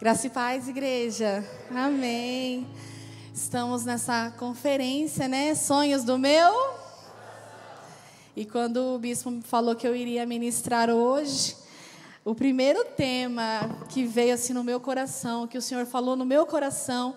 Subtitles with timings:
[0.00, 1.44] Graça e paz, igreja.
[1.72, 2.68] Amém.
[3.34, 5.56] Estamos nessa conferência, né?
[5.56, 6.54] Sonhos do meu.
[8.36, 11.56] E quando o bispo falou que eu iria ministrar hoje,
[12.24, 16.46] o primeiro tema que veio assim no meu coração, que o Senhor falou no meu
[16.46, 17.16] coração,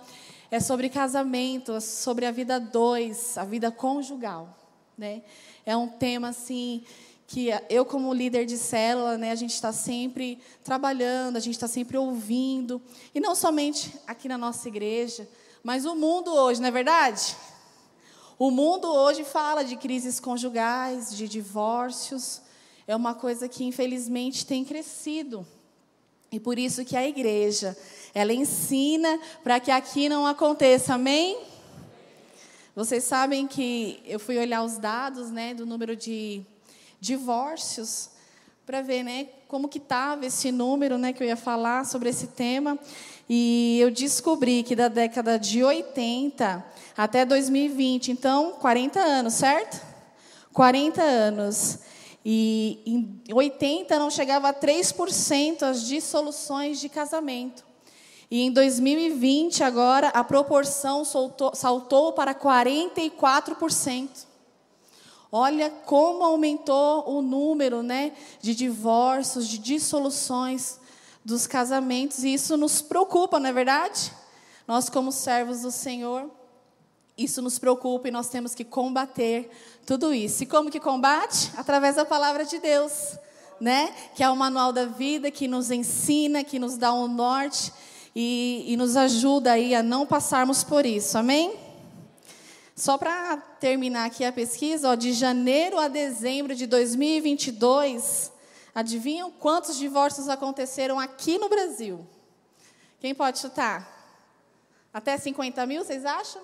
[0.49, 4.57] é sobre casamento, sobre a vida dois, a vida conjugal,
[4.97, 5.21] né?
[5.67, 6.83] É um tema assim
[7.31, 11.67] que eu como líder de célula, né, a gente está sempre trabalhando, a gente está
[11.67, 12.81] sempre ouvindo,
[13.15, 15.25] e não somente aqui na nossa igreja,
[15.63, 17.37] mas o mundo hoje, não é verdade?
[18.37, 22.41] O mundo hoje fala de crises conjugais, de divórcios,
[22.85, 25.47] é uma coisa que infelizmente tem crescido.
[26.33, 27.77] E por isso que a igreja,
[28.13, 31.39] ela ensina para que aqui não aconteça, amém?
[32.75, 36.45] Vocês sabem que eu fui olhar os dados, né, do número de
[37.01, 38.11] divórcios,
[38.65, 42.27] para ver né, como que estava esse número né, que eu ia falar sobre esse
[42.27, 42.79] tema.
[43.27, 46.63] E eu descobri que da década de 80
[46.95, 49.85] até 2020, então 40 anos, certo?
[50.53, 51.79] 40 anos.
[52.23, 57.65] E em 80 não chegava a 3% as dissoluções de casamento.
[58.29, 64.30] E em 2020, agora, a proporção soltou, saltou para 44%.
[65.31, 68.11] Olha como aumentou o número né,
[68.41, 70.79] de divórcios, de dissoluções
[71.23, 74.11] dos casamentos, e isso nos preocupa, não é verdade?
[74.67, 76.29] Nós, como servos do Senhor,
[77.17, 79.49] isso nos preocupa e nós temos que combater
[79.85, 80.43] tudo isso.
[80.43, 81.51] E como que combate?
[81.55, 83.17] Através da palavra de Deus,
[83.59, 83.93] né?
[84.15, 87.71] Que é o manual da vida, que nos ensina, que nos dá um norte
[88.15, 91.17] e, e nos ajuda aí a não passarmos por isso.
[91.17, 91.53] Amém?
[92.81, 98.31] Só para terminar aqui a pesquisa, ó, de janeiro a dezembro de 2022,
[98.73, 102.03] adivinham quantos divórcios aconteceram aqui no Brasil?
[102.99, 103.87] Quem pode chutar?
[104.91, 106.41] Até 50 mil, vocês acham?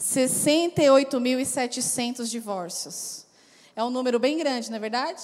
[0.00, 3.26] 68.700 divórcios.
[3.76, 5.22] É um número bem grande, não é verdade?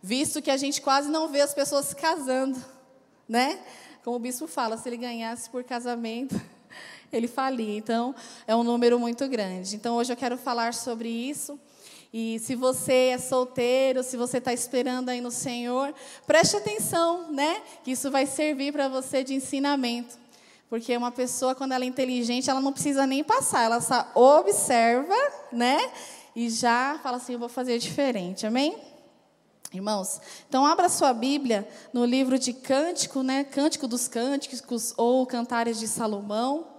[0.00, 2.64] Visto que a gente quase não vê as pessoas se casando,
[3.28, 3.60] né?
[4.04, 6.40] Como o bispo fala, se ele ganhasse por casamento,
[7.16, 7.76] ele falia.
[7.76, 8.14] Então,
[8.46, 9.76] é um número muito grande.
[9.76, 11.58] Então, hoje eu quero falar sobre isso.
[12.12, 15.92] E se você é solteiro, se você está esperando aí no Senhor,
[16.26, 17.60] preste atenção, né?
[17.82, 20.16] Que isso vai servir para você de ensinamento.
[20.70, 25.14] Porque uma pessoa, quando ela é inteligente, ela não precisa nem passar, ela só observa,
[25.52, 25.90] né?
[26.36, 28.76] E já fala assim: eu vou fazer diferente, amém?
[29.72, 33.42] Irmãos, então abra sua Bíblia no livro de Cântico, né?
[33.42, 36.73] Cântico dos Cânticos ou Cantares de Salomão.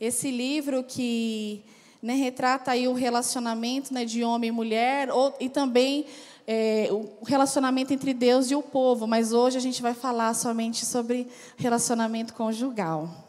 [0.00, 1.64] Esse livro que
[2.02, 6.06] né, retrata aí o relacionamento né, de homem e mulher ou, e também
[6.46, 9.06] é, o relacionamento entre Deus e o povo.
[9.06, 13.25] Mas hoje a gente vai falar somente sobre relacionamento conjugal.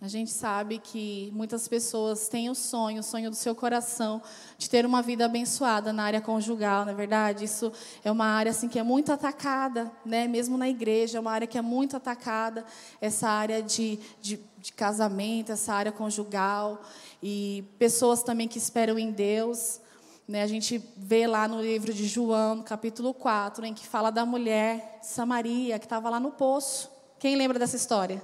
[0.00, 4.22] A gente sabe que muitas pessoas têm o sonho, o sonho do seu coração,
[4.56, 7.44] de ter uma vida abençoada na área conjugal, na é verdade.
[7.44, 7.72] Isso
[8.04, 10.28] é uma área assim que é muito atacada, né?
[10.28, 12.64] Mesmo na igreja, é uma área que é muito atacada,
[13.00, 16.80] essa área de, de, de casamento, essa área conjugal.
[17.20, 19.80] E pessoas também que esperam em Deus.
[20.28, 20.44] Né?
[20.44, 24.24] A gente vê lá no livro de João, no capítulo 4, em que fala da
[24.24, 26.88] mulher Samaria, que estava lá no poço.
[27.18, 28.22] Quem lembra dessa história?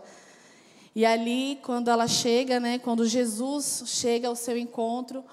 [0.94, 5.24] E ali, quando ela chega, né, quando Jesus chega ao seu encontro,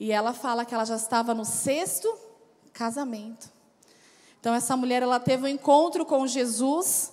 [0.00, 2.12] e ela fala que ela já estava no sexto
[2.72, 3.50] casamento.
[4.40, 7.12] Então essa mulher ela teve um encontro com Jesus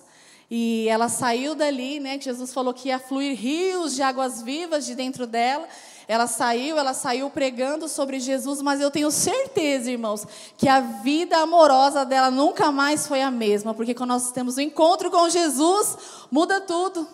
[0.50, 2.18] e ela saiu dali, né?
[2.18, 5.68] Que Jesus falou que ia fluir rios de águas vivas de dentro dela.
[6.08, 11.36] Ela saiu, ela saiu pregando sobre Jesus, mas eu tenho certeza, irmãos, que a vida
[11.36, 15.96] amorosa dela nunca mais foi a mesma, porque quando nós temos um encontro com Jesus,
[16.28, 17.06] muda tudo.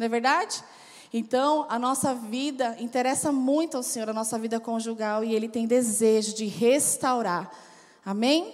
[0.00, 0.64] Não é verdade?
[1.12, 5.66] Então, a nossa vida interessa muito ao Senhor, a nossa vida conjugal, e Ele tem
[5.66, 7.52] desejo de restaurar.
[8.02, 8.50] Amém?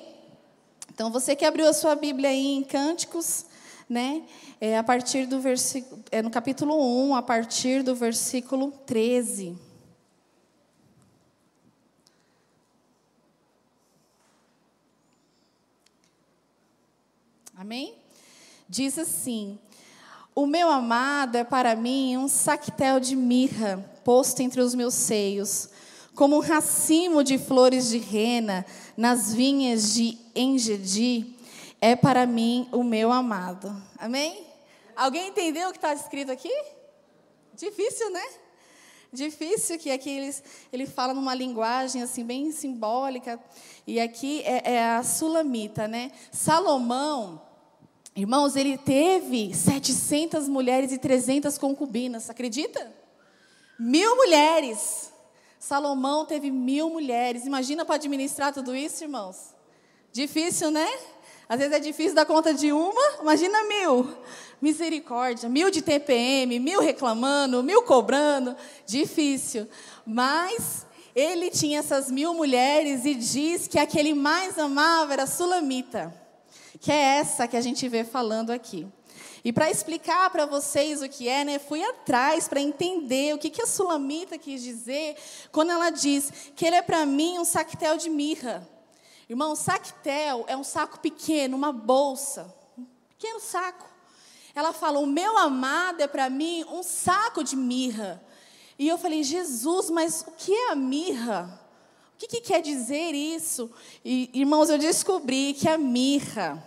[0.92, 3.46] Então, você que abriu a sua Bíblia aí em Cânticos,
[3.88, 4.24] né?
[4.60, 6.74] É a partir do versículo, é no capítulo
[7.10, 9.56] 1, a partir do versículo 13.
[17.54, 17.94] Amém?
[18.68, 19.60] Diz assim:
[20.36, 25.70] o meu amado é para mim um sactel de mirra posto entre os meus seios,
[26.14, 28.66] como um racimo de flores de rena
[28.98, 31.34] nas vinhas de Engedi,
[31.80, 33.74] é para mim o meu amado.
[33.98, 34.46] Amém?
[34.94, 36.52] Alguém entendeu o que está escrito aqui?
[37.54, 38.24] Difícil, né?
[39.10, 40.36] Difícil que aqui ele,
[40.70, 43.40] ele fala numa linguagem assim bem simbólica.
[43.86, 46.12] E aqui é, é a sulamita, né?
[46.30, 47.40] Salomão,
[48.16, 52.92] irmãos, ele teve 700 mulheres e 300 concubinas, acredita?
[53.78, 55.12] Mil mulheres.
[55.60, 57.44] Salomão teve mil mulheres.
[57.44, 59.54] Imagina para administrar tudo isso, irmãos.
[60.12, 60.88] Difícil, né?
[61.48, 64.16] Às vezes é difícil dar conta de uma, imagina mil.
[64.60, 68.56] Misericórdia, mil de TPM, mil reclamando, mil cobrando.
[68.86, 69.68] Difícil.
[70.04, 75.22] Mas ele tinha essas mil mulheres e diz que a que ele mais amava era
[75.22, 76.12] a Sulamita,
[76.80, 78.86] que é essa que a gente vê falando aqui.
[79.44, 83.48] E para explicar para vocês o que é, né, fui atrás para entender o que,
[83.48, 85.16] que a Sulamita quis dizer
[85.52, 88.68] quando ela diz que ele é para mim um sactel de mirra.
[89.28, 93.88] Irmão, sactel é um saco pequeno, uma bolsa, um pequeno saco.
[94.54, 98.22] Ela fala: O meu amado é para mim um saco de mirra.
[98.78, 101.65] E eu falei: Jesus, mas o que é a mirra?
[102.16, 103.70] O que, que quer dizer isso?
[104.02, 106.64] E, irmãos, eu descobri que a mirra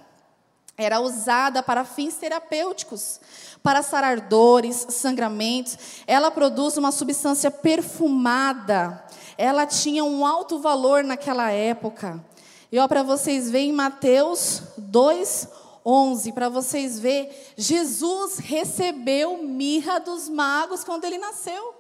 [0.78, 3.20] era usada para fins terapêuticos,
[3.64, 5.76] para sarar dores, sangramentos.
[6.06, 9.04] Ela produz uma substância perfumada.
[9.40, 12.24] Ela tinha um alto valor naquela época.
[12.72, 15.48] E ó, para vocês verem Mateus 2,
[15.84, 21.74] 11, para vocês verem, Jesus recebeu mirra dos magos quando ele nasceu.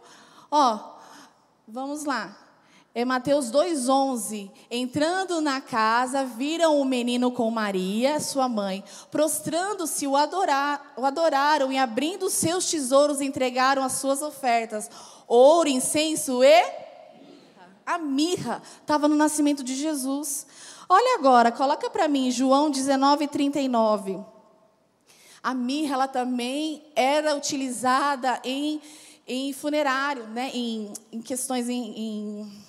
[0.49, 0.95] Ó,
[1.67, 2.48] vamos lá.
[2.93, 4.49] É Mateus 2,11.
[4.69, 8.83] Entrando na casa, viram o menino com Maria, sua mãe.
[9.11, 14.89] Prostrando-se, o, adorar, o adoraram e, abrindo seus tesouros, entregaram as suas ofertas:
[15.27, 16.89] ouro, incenso e.
[17.85, 20.45] A mirra estava no nascimento de Jesus.
[20.87, 24.25] Olha agora, coloca para mim João 19:39.
[25.41, 28.81] A mirra ela também era utilizada em,
[29.27, 30.51] em funerário, né?
[30.53, 32.68] em, em questões em, em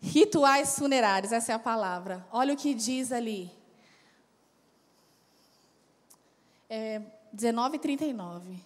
[0.00, 2.26] Rituais funerários, essa é a palavra.
[2.30, 3.50] Olha o que diz ali.
[6.70, 7.00] É
[7.34, 8.60] 19,39.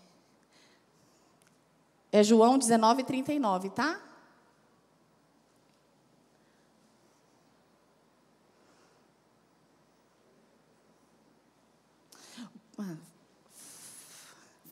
[2.10, 4.00] É João 19,39, tá?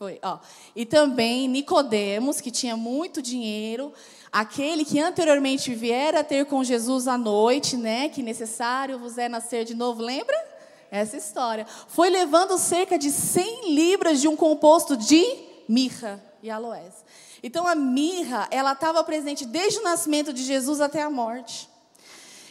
[0.01, 0.39] Foi, ó.
[0.75, 3.93] E também Nicodemos, que tinha muito dinheiro,
[4.31, 9.63] aquele que anteriormente viera ter com Jesus à noite, né, que necessário vos é nascer
[9.63, 10.35] de novo, lembra?
[10.89, 11.67] Essa história.
[11.87, 15.23] Foi levando cerca de 100 libras de um composto de
[15.69, 17.05] mirra e aloés.
[17.43, 21.69] Então a mirra, ela estava presente desde o nascimento de Jesus até a morte.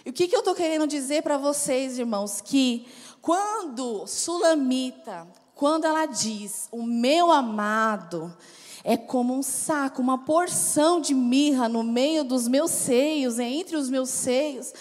[0.06, 2.40] E o que, que eu estou querendo dizer para vocês, irmãos?
[2.40, 2.86] Que
[3.20, 5.26] quando Sulamita,
[5.60, 8.34] quando ela diz, o meu amado
[8.82, 13.90] é como um saco, uma porção de mirra no meio dos meus seios, entre os
[13.90, 14.72] meus seios,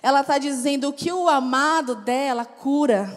[0.00, 3.12] ela está dizendo que o amado dela cura,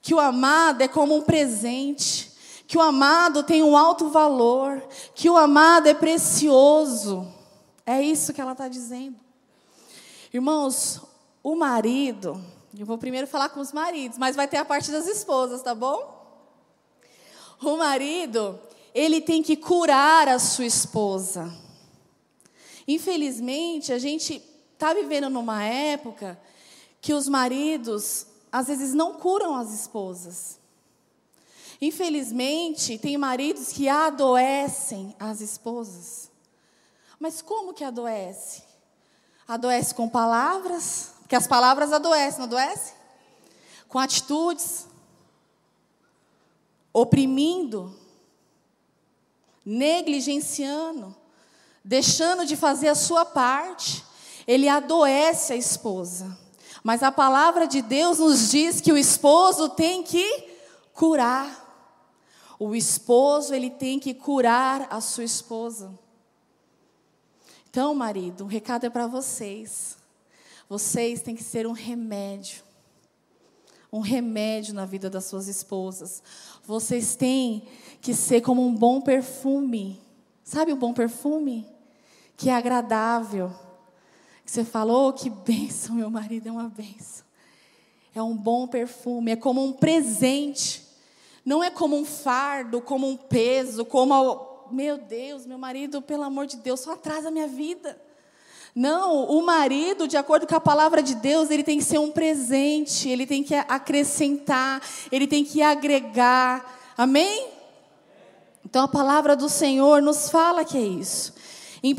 [0.00, 2.30] que o amado é como um presente,
[2.68, 4.80] que o amado tem um alto valor,
[5.16, 7.26] que o amado é precioso.
[7.84, 9.16] É isso que ela está dizendo.
[10.32, 11.00] Irmãos,
[11.42, 12.40] o marido,
[12.78, 15.74] eu vou primeiro falar com os maridos, mas vai ter a parte das esposas, tá
[15.74, 16.14] bom?
[17.62, 18.58] O marido,
[18.94, 21.52] ele tem que curar a sua esposa.
[22.86, 24.42] Infelizmente, a gente
[24.72, 26.38] está vivendo numa época
[27.00, 30.58] que os maridos, às vezes, não curam as esposas.
[31.80, 36.30] Infelizmente, tem maridos que adoecem as esposas.
[37.18, 38.62] Mas como que adoece?
[39.48, 42.92] Adoece com palavras, porque as palavras adoecem, não adoece?
[43.88, 44.86] Com atitudes,
[46.92, 47.92] oprimindo,
[49.64, 51.16] negligenciando,
[51.84, 54.04] deixando de fazer a sua parte.
[54.46, 56.38] Ele adoece a esposa.
[56.84, 60.48] Mas a palavra de Deus nos diz que o esposo tem que
[60.94, 61.64] curar.
[62.56, 65.92] O esposo, ele tem que curar a sua esposa.
[67.68, 70.05] Então, marido, o recado é para vocês.
[70.68, 72.64] Vocês têm que ser um remédio.
[73.92, 76.22] Um remédio na vida das suas esposas.
[76.64, 77.68] Vocês têm
[78.00, 80.00] que ser como um bom perfume.
[80.42, 81.66] Sabe o um bom perfume?
[82.36, 83.52] Que é agradável.
[84.44, 87.24] Que você falou, oh, que benção, meu marido é uma benção.
[88.14, 90.86] É um bom perfume, é como um presente.
[91.44, 96.46] Não é como um fardo, como um peso, como, meu Deus, meu marido, pelo amor
[96.46, 98.00] de Deus, só atrasa a minha vida.
[98.78, 102.10] Não, o marido, de acordo com a palavra de Deus, ele tem que ser um
[102.10, 106.92] presente, ele tem que acrescentar, ele tem que agregar.
[106.94, 107.48] Amém?
[108.62, 111.32] Então a palavra do Senhor nos fala que é isso.
[111.82, 111.96] Em 1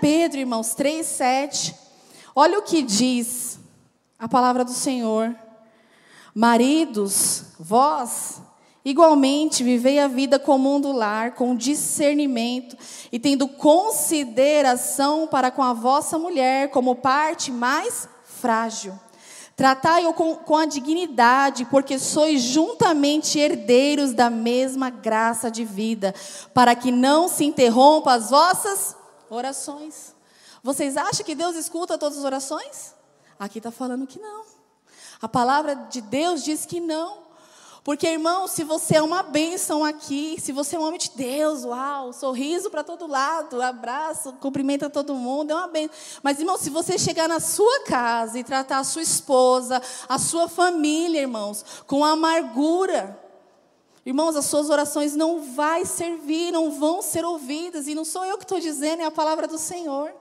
[0.00, 1.76] Pedro, irmãos, 3, 7,
[2.34, 3.60] olha o que diz
[4.18, 5.32] a palavra do Senhor.
[6.34, 8.42] Maridos, vós,
[8.88, 12.76] igualmente, vivei a vida comum do lar, com discernimento
[13.10, 18.98] e tendo consideração para com a vossa mulher como parte mais frágil.
[19.56, 26.14] Tratai-o com, com a dignidade, porque sois juntamente herdeiros da mesma graça de vida,
[26.54, 28.94] para que não se interrompa as vossas
[29.28, 30.14] orações.
[30.62, 32.94] Vocês acham que Deus escuta todas as orações?
[33.38, 34.44] Aqui está falando que não.
[35.22, 37.25] A palavra de Deus diz que não.
[37.86, 41.64] Porque, irmão, se você é uma bênção aqui, se você é um homem de Deus,
[41.64, 45.96] uau, sorriso para todo lado, abraço, cumprimenta todo mundo, é uma bênção.
[46.20, 50.48] Mas, irmão, se você chegar na sua casa e tratar a sua esposa, a sua
[50.48, 53.16] família, irmãos, com amargura,
[54.04, 57.86] irmãos, as suas orações não vai servir, não vão ser ouvidas.
[57.86, 60.12] E não sou eu que estou dizendo, é a palavra do Senhor.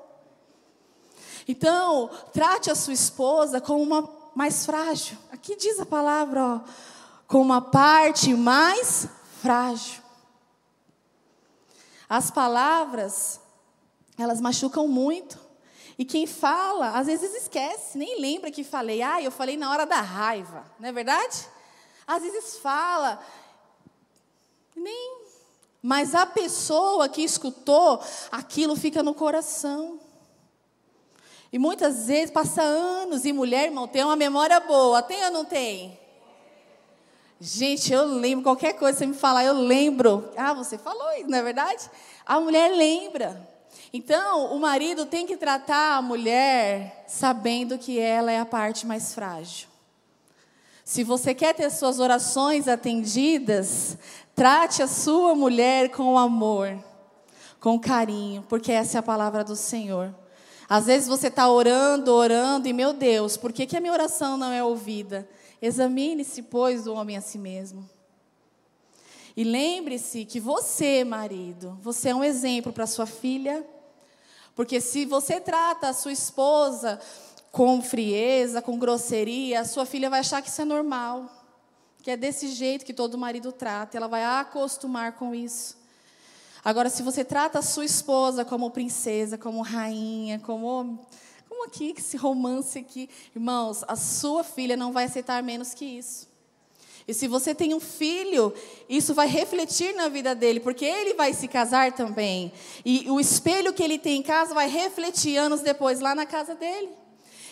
[1.47, 5.17] Então, trate a sua esposa como uma mais frágil.
[5.31, 6.59] Aqui diz a palavra, ó,
[7.27, 9.07] com uma parte mais
[9.41, 10.03] frágil.
[12.07, 13.39] As palavras,
[14.17, 15.39] elas machucam muito.
[15.97, 19.01] E quem fala, às vezes esquece, nem lembra que falei.
[19.01, 21.47] Ah, eu falei na hora da raiva, não é verdade?
[22.05, 23.19] Às vezes fala,
[24.75, 25.25] nem.
[25.81, 28.01] Mas a pessoa que escutou,
[28.31, 29.99] aquilo fica no coração.
[31.53, 35.01] E muitas vezes passa anos e mulher, irmão, tem uma memória boa.
[35.01, 35.97] Tem ou não tem?
[37.47, 40.31] Gente, eu lembro, qualquer coisa você me falar, eu lembro.
[40.35, 41.91] Ah, você falou isso, não é verdade?
[42.25, 43.47] A mulher lembra.
[43.93, 49.13] Então, o marido tem que tratar a mulher sabendo que ela é a parte mais
[49.13, 49.67] frágil.
[50.83, 53.95] Se você quer ter suas orações atendidas,
[54.33, 56.75] trate a sua mulher com amor,
[57.59, 60.11] com carinho, porque essa é a palavra do Senhor.
[60.67, 64.35] Às vezes você está orando, orando, e meu Deus, por que, que a minha oração
[64.35, 65.29] não é ouvida?
[65.61, 67.89] Examine-se, pois, o homem a si mesmo.
[69.35, 73.65] E lembre-se que você, marido, você é um exemplo para sua filha.
[74.55, 76.99] Porque se você trata a sua esposa
[77.51, 81.29] com frieza, com grosseria, a sua filha vai achar que isso é normal.
[82.01, 83.97] Que é desse jeito que todo marido trata.
[83.97, 85.77] Ela vai acostumar com isso.
[86.63, 91.05] Agora, se você trata a sua esposa como princesa, como rainha, como
[91.55, 96.27] como aqui, esse romance aqui, irmãos, a sua filha não vai aceitar menos que isso.
[97.07, 98.53] E se você tem um filho,
[98.89, 102.51] isso vai refletir na vida dele, porque ele vai se casar também.
[102.83, 106.55] E o espelho que ele tem em casa vai refletir anos depois lá na casa
[106.55, 106.89] dele.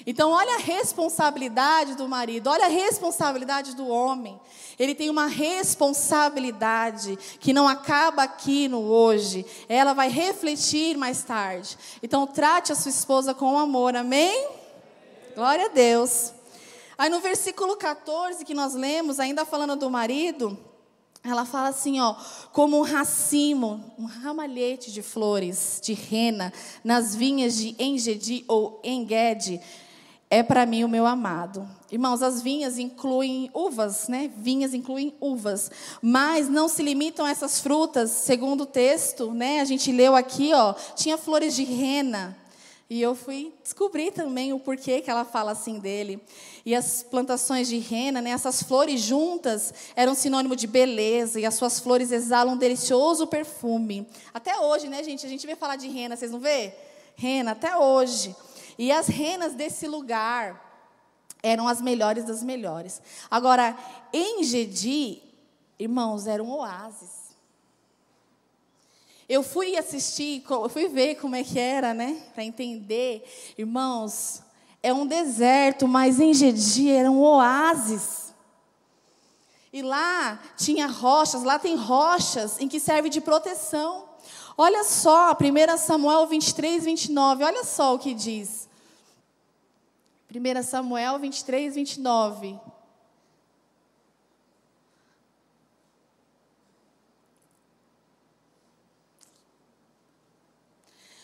[0.06, 4.40] Então, olha a responsabilidade do marido, olha a responsabilidade do homem.
[4.80, 11.78] Ele tem uma responsabilidade que não acaba aqui no hoje, ela vai refletir mais tarde.
[12.02, 14.48] Então, trate a sua esposa com amor, amém?
[15.36, 16.34] Glória a Deus.
[16.98, 20.58] Aí no versículo 14 que nós lemos, ainda falando do marido,
[21.24, 22.16] ela fala assim, ó,
[22.52, 26.52] como um racimo, um ramalhete de flores de rena
[26.84, 29.60] nas vinhas de Engedi ou Engede,
[30.34, 31.70] é para mim o meu amado.
[31.92, 34.32] Irmãos, as vinhas incluem uvas, né?
[34.36, 35.70] Vinhas incluem uvas,
[36.02, 39.62] mas não se limitam a essas frutas, segundo o texto, né?
[39.62, 42.36] A gente leu aqui, ó, tinha flores de rena.
[42.90, 46.20] E eu fui descobrir também o porquê que ela fala assim dele.
[46.66, 51.54] E as plantações de rena, né, essas flores juntas, eram sinônimo de beleza, e as
[51.54, 54.08] suas flores exalam um delicioso perfume.
[54.34, 55.28] Até hoje, né, gente?
[55.28, 56.74] A gente vê falar de rena, vocês não vê?
[57.16, 58.36] Rena, até hoje.
[58.78, 60.62] E as renas desse lugar
[61.42, 63.02] eram as melhores das melhores.
[63.30, 63.78] Agora,
[64.12, 65.22] em Gedi,
[65.78, 67.24] irmãos, era um oásis.
[69.28, 72.22] Eu fui assistir, eu fui ver como é que era, né?
[72.34, 73.24] Para entender.
[73.58, 74.42] Irmãos,
[74.82, 78.34] é um deserto, mas em Gedi era um oásis.
[79.72, 84.13] E lá tinha rochas, lá tem rochas em que serve de proteção.
[84.58, 88.70] Olha só, 1 Samuel 23, 29, olha só o que diz.
[90.30, 92.60] 1 Samuel 23, 29.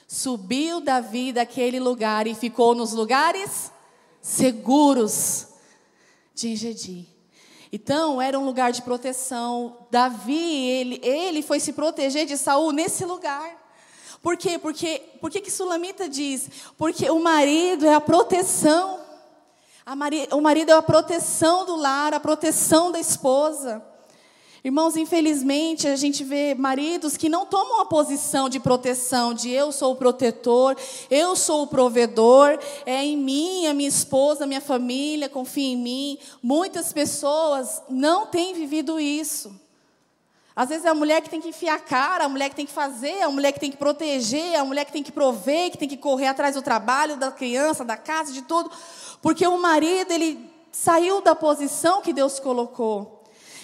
[0.07, 3.71] Subiu Davi daquele lugar e ficou nos lugares
[4.19, 5.48] seguros
[6.33, 7.18] de Engedi.
[7.71, 9.88] Então, era um lugar de proteção.
[9.91, 13.57] Davi, ele, ele foi se proteger de Saul nesse lugar.
[14.21, 14.57] Por quê?
[14.57, 16.49] Porque, por que Sulamita diz?
[16.77, 18.99] Porque o marido é a proteção.
[19.85, 23.83] A mari, o marido é a proteção do lar, a proteção da esposa.
[24.61, 29.71] Irmãos, infelizmente a gente vê maridos que não tomam a posição de proteção, de eu
[29.71, 30.75] sou o protetor,
[31.09, 35.77] eu sou o provedor, é em mim, a minha esposa, a minha família confia em
[35.77, 36.17] mim.
[36.43, 39.57] Muitas pessoas não têm vivido isso.
[40.53, 42.65] Às vezes é a mulher que tem que enfiar a cara, a mulher que tem
[42.65, 45.77] que fazer, a mulher que tem que proteger, a mulher que tem que prover, que
[45.77, 48.69] tem que correr atrás do trabalho, da criança, da casa, de tudo,
[49.21, 53.18] porque o marido ele saiu da posição que Deus colocou.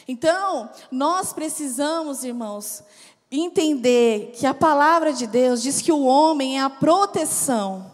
[0.07, 2.83] Então, nós precisamos, irmãos,
[3.31, 7.93] entender que a palavra de Deus diz que o homem é a proteção.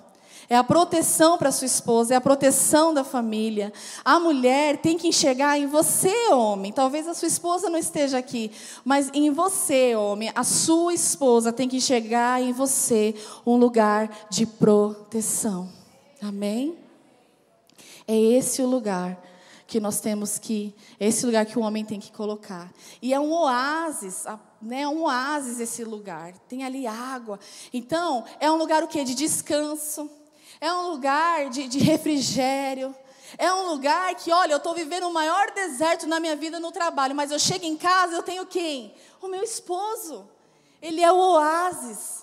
[0.49, 3.71] É a proteção para sua esposa, é a proteção da família.
[4.03, 6.73] A mulher tem que enxergar em você, homem.
[6.73, 8.51] Talvez a sua esposa não esteja aqui,
[8.83, 13.15] mas em você, homem, a sua esposa tem que enxergar em você
[13.45, 15.69] um lugar de proteção.
[16.21, 16.77] Amém?
[18.05, 19.17] É esse o lugar
[19.71, 22.69] que nós temos que, esse lugar que o homem tem que colocar.
[23.01, 24.25] E é um oásis,
[24.61, 26.33] né, um oásis esse lugar.
[26.39, 27.39] Tem ali água.
[27.71, 29.05] Então, é um lugar o quê?
[29.05, 30.11] De descanso.
[30.59, 32.93] É um lugar de, de refrigério.
[33.37, 36.73] É um lugar que, olha, eu estou vivendo o maior deserto na minha vida no
[36.73, 38.93] trabalho, mas eu chego em casa, eu tenho quem?
[39.21, 40.29] O meu esposo.
[40.81, 42.20] Ele é o oásis.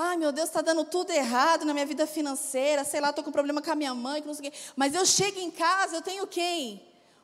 [0.00, 2.84] Ai, meu Deus, está dando tudo errado na minha vida financeira.
[2.84, 4.58] Sei lá, estou com problema com a minha mãe, que não sei o quê.
[4.76, 6.80] Mas eu chego em casa, eu tenho quem?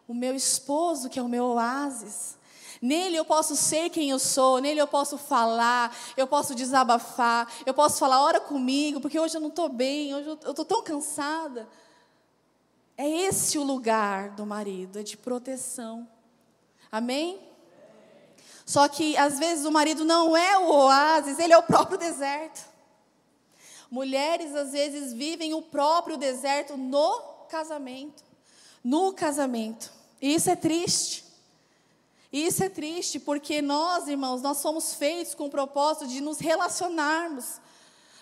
[0.09, 2.37] O meu esposo, que é o meu oásis.
[2.83, 7.73] Nele eu posso ser quem eu sou, nele eu posso falar, eu posso desabafar, eu
[7.73, 11.69] posso falar, ora comigo, porque hoje eu não estou bem, hoje eu estou tão cansada.
[12.97, 16.09] É esse o lugar do marido, é de proteção.
[16.91, 17.41] Amém?
[18.65, 22.65] Só que às vezes o marido não é o oásis, ele é o próprio deserto.
[23.91, 28.25] Mulheres às vezes vivem o próprio deserto no casamento.
[28.83, 29.93] No casamento.
[30.21, 31.25] E isso é triste.
[32.33, 37.61] Isso é triste porque nós, irmãos, nós somos feitos com o propósito de nos relacionarmos.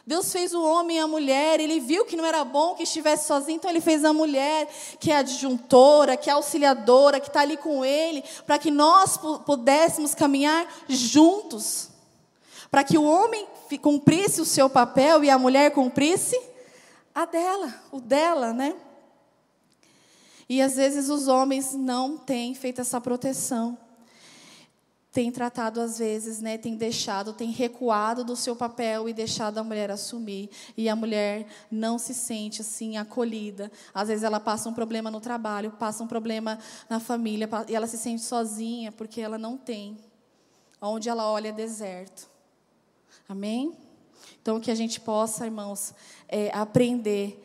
[0.05, 3.29] Deus fez o homem e a mulher, ele viu que não era bom que estivesse
[3.29, 4.69] sozinho, então ele fez a mulher,
[4.99, 10.13] que é adjuntora, que é auxiliadora, que está ali com ele, para que nós pudéssemos
[10.13, 11.89] caminhar juntos.
[12.69, 13.47] Para que o homem
[13.81, 16.39] cumprisse o seu papel e a mulher cumprisse
[17.15, 18.75] a dela, o dela, né?
[20.49, 23.79] E às vezes os homens não têm feito essa proteção
[25.13, 29.65] tem tratado às vezes, né, tem deixado, tem recuado do seu papel e deixado a
[29.65, 30.49] mulher assumir.
[30.75, 33.71] E a mulher não se sente assim acolhida.
[33.93, 37.87] Às vezes ela passa um problema no trabalho, passa um problema na família e ela
[37.87, 39.99] se sente sozinha porque ela não tem.
[40.81, 42.27] Onde ela olha é deserto.
[43.29, 43.77] Amém?
[44.41, 45.95] Então que a gente possa, irmãos,
[46.27, 47.45] é, aprender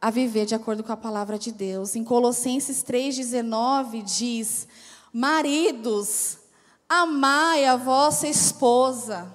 [0.00, 1.96] a viver de acordo com a palavra de Deus.
[1.96, 4.68] Em Colossenses 3:19 diz:
[5.12, 6.43] Maridos,
[6.88, 9.32] Amai a vossa esposa.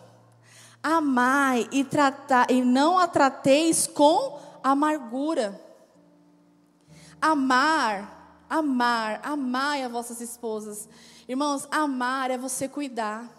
[0.82, 5.60] Amai e, tratar, e não a trateis com amargura.
[7.22, 10.88] Amar, amar, amai a vossas esposas.
[11.28, 13.30] Irmãos, amar é você cuidar.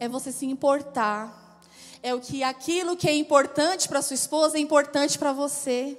[0.00, 1.60] É você se importar.
[2.02, 5.98] É o que aquilo que é importante para sua esposa é importante para você.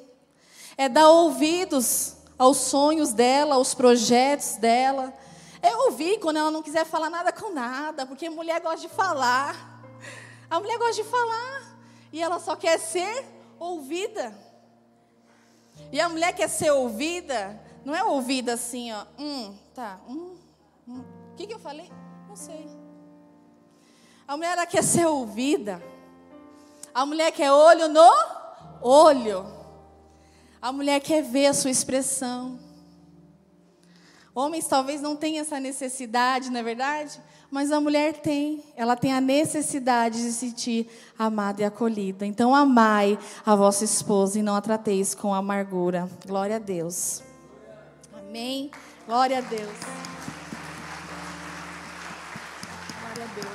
[0.78, 5.14] É dar ouvidos aos sonhos dela, aos projetos dela
[5.62, 9.82] é ouvir quando ela não quiser falar nada com nada, porque mulher gosta de falar.
[10.50, 11.78] A mulher gosta de falar.
[12.12, 13.26] E ela só quer ser
[13.60, 14.34] ouvida.
[15.92, 19.06] E a mulher quer ser ouvida, não é ouvida assim, ó.
[19.18, 20.00] Hum, tá.
[20.08, 20.36] Hum,
[20.88, 21.04] hum.
[21.32, 21.90] O que, que eu falei?
[22.28, 22.68] Não sei.
[24.28, 25.82] A mulher ela quer ser ouvida.
[26.94, 28.10] A mulher quer olho no
[28.82, 29.46] olho.
[30.62, 32.60] A mulher quer ver a sua expressão.
[34.38, 37.20] Homens talvez não tenham essa necessidade, não é verdade?
[37.50, 38.64] Mas a mulher tem.
[38.76, 42.24] Ela tem a necessidade de se sentir amada e acolhida.
[42.24, 46.08] Então, amai a vossa esposa e não a trateis com amargura.
[46.24, 47.24] Glória a Deus.
[48.14, 48.70] Amém.
[49.08, 49.72] Glória a Deus.
[53.02, 53.48] Glória a Deus.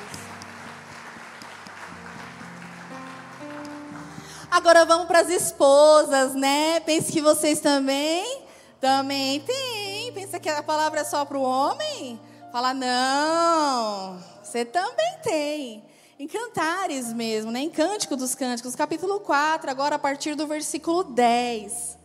[4.51, 6.81] Agora vamos para as esposas, né?
[6.81, 8.43] Pense que vocês também
[8.81, 9.82] também tem.
[10.33, 12.19] Pensa que a palavra é só para o homem?
[12.51, 15.85] Fala, não, você também tem.
[16.19, 17.61] Em Cantares mesmo, né?
[17.61, 21.99] em Cântico dos Cânticos, capítulo 4, agora a partir do versículo 10.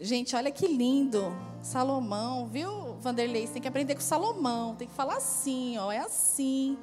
[0.00, 1.32] Gente, olha que lindo.
[1.62, 3.46] Salomão, viu, Vanderlei?
[3.46, 4.74] Você tem que aprender com Salomão.
[4.74, 6.76] Tem que falar assim, ó, é assim.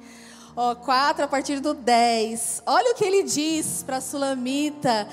[0.56, 2.62] Ó, 4 a partir do 10.
[2.64, 5.06] Olha o que ele diz para a Sulamita.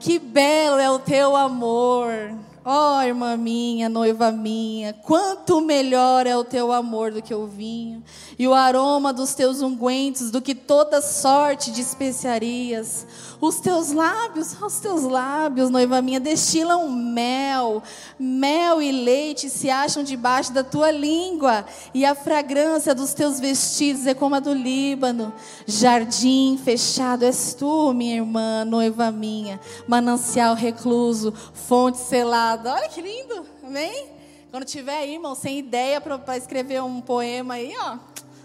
[0.00, 2.34] Que belo é o teu amor
[2.64, 7.46] Ó oh, irmã minha, noiva minha, quanto melhor é o teu amor do que o
[7.46, 8.02] vinho,
[8.38, 13.06] e o aroma dos teus ungüentos do que toda sorte de especiarias.
[13.40, 17.82] Os teus lábios, os teus lábios, noiva minha, destilam mel,
[18.18, 24.06] mel e leite se acham debaixo da tua língua, e a fragrância dos teus vestidos
[24.06, 25.32] é como a do Líbano.
[25.64, 32.47] Jardim fechado és tu, minha irmã, noiva minha, manancial recluso, fonte selada.
[32.50, 34.08] Olha que lindo, amém?
[34.50, 37.98] Quando tiver aí, irmão, sem ideia para escrever um poema aí, ó,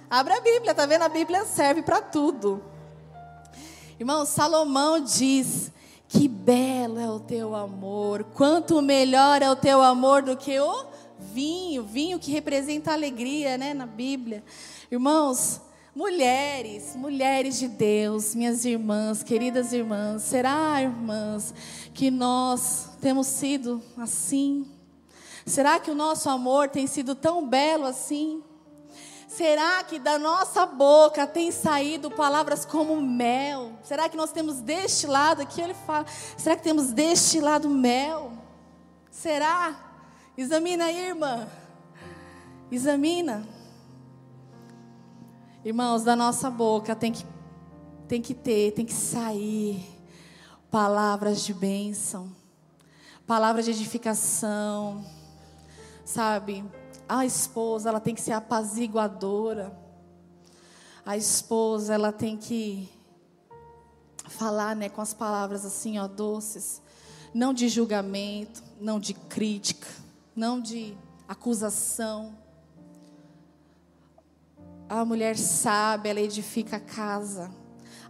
[0.09, 1.03] abre a Bíblia, tá vendo?
[1.03, 2.61] A Bíblia serve para tudo.
[3.97, 5.71] Irmão, Salomão diz:
[6.09, 10.85] Que belo é o teu amor, quanto melhor é o teu amor do que o
[11.17, 14.43] vinho, vinho que representa alegria, né, na Bíblia.
[14.91, 15.61] Irmãos,
[15.95, 21.53] mulheres, mulheres de Deus, minhas irmãs, queridas irmãs, será, irmãs,
[21.93, 24.67] que nós temos sido assim?
[25.45, 28.41] Será que o nosso amor tem sido tão belo assim?
[29.27, 33.73] Será que da nossa boca tem saído palavras como mel?
[33.83, 36.05] Será que nós temos destilado, aqui ele fala,
[36.37, 38.31] será que temos destilado mel?
[39.11, 39.75] Será?
[40.37, 41.47] Examina aí, irmã.
[42.71, 43.47] Examina.
[45.65, 47.25] Irmãos, da nossa boca tem que,
[48.07, 49.92] tem que ter, tem que sair
[50.73, 52.35] palavras de bênção,
[53.27, 55.05] palavras de edificação,
[56.03, 56.65] sabe?
[57.07, 59.71] A esposa, ela tem que ser apaziguadora.
[61.05, 62.89] A esposa, ela tem que
[64.27, 66.81] falar, né, com as palavras assim, ó, doces,
[67.35, 69.87] não de julgamento, não de crítica,
[70.35, 72.35] não de acusação.
[74.89, 77.51] A mulher sábia, ela edifica a casa.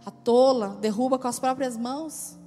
[0.06, 2.42] A tola derruba com as próprias mãos.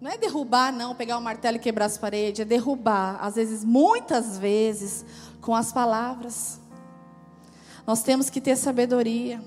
[0.00, 3.64] Não é derrubar, não, pegar o martelo e quebrar as paredes, é derrubar, às vezes,
[3.64, 5.04] muitas vezes,
[5.40, 6.60] com as palavras.
[7.86, 9.42] Nós temos que ter sabedoria.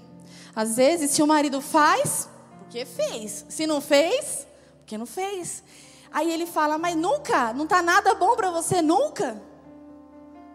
[0.54, 2.28] Às vezes, se o marido faz,
[2.60, 3.46] porque fez.
[3.48, 4.46] Se não fez,
[4.80, 5.64] porque não fez.
[6.12, 9.42] Aí ele fala, mas nunca, não está nada bom para você, nunca.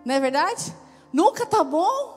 [0.05, 0.75] Não é verdade?
[1.13, 2.16] Nunca está bom.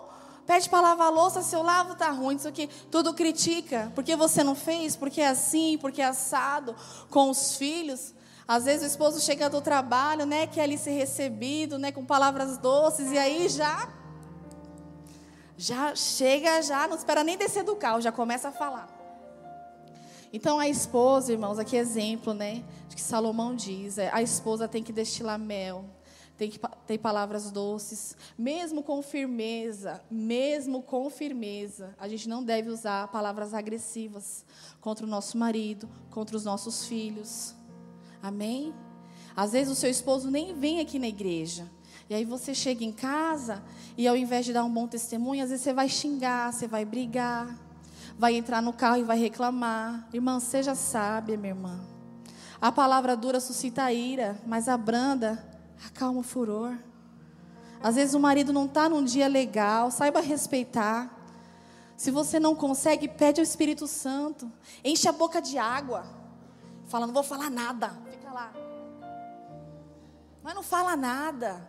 [0.50, 2.68] Pede para lavar a louça, se eu lavo está ruim, isso aqui.
[2.90, 3.92] Tudo critica.
[3.94, 6.76] Porque você não fez, porque é assim, porque é assado.
[7.08, 8.16] Com os filhos.
[8.48, 12.58] Às vezes o esposo chega do trabalho, né, quer ali ser recebido, né, com palavras
[12.58, 13.94] doces, e aí já
[15.56, 18.88] já chega, já não espera nem descer do carro, já começa a falar.
[20.34, 24.82] Então a esposa, irmãos, aqui exemplo, né, de que Salomão diz, é, a esposa tem
[24.82, 25.86] que destilar mel,
[26.40, 31.94] tem que ter palavras doces, mesmo com firmeza, mesmo com firmeza.
[32.00, 34.46] A gente não deve usar palavras agressivas
[34.80, 37.54] contra o nosso marido, contra os nossos filhos.
[38.24, 38.74] Amém?
[39.36, 41.70] Às vezes o seu esposo nem vem aqui na igreja.
[42.10, 43.62] E aí você chega em casa
[43.98, 46.86] e ao invés de dar um bom testemunho, às vezes você vai xingar, você vai
[46.86, 47.54] brigar,
[48.18, 50.08] vai entrar no carro e vai reclamar.
[50.14, 51.82] Irmã, seja sábia, minha irmã.
[52.62, 55.49] A palavra dura suscita ira, mas a branda
[55.86, 56.78] acalma o furor.
[57.82, 61.16] Às vezes o marido não está num dia legal, saiba respeitar.
[61.96, 64.52] Se você não consegue, pede ao Espírito Santo.
[64.84, 66.06] Enche a boca de água.
[66.88, 68.54] Fala, não vou falar nada lá.
[70.42, 71.68] Mas não fala nada.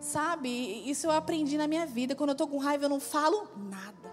[0.00, 0.48] Sabe?
[0.88, 2.14] Isso eu aprendi na minha vida.
[2.14, 4.10] Quando eu estou com raiva, eu não falo nada.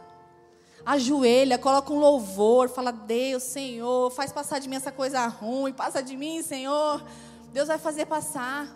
[0.86, 6.02] Ajoelha, coloca um louvor, fala, Deus, Senhor, faz passar de mim essa coisa ruim, passa
[6.02, 7.04] de mim, Senhor.
[7.52, 8.68] Deus vai fazer passar.